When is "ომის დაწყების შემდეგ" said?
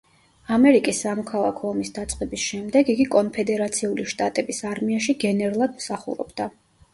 1.71-2.89